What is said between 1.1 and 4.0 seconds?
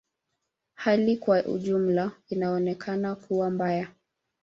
kwa ujumla inaonekana kuwa mbaya.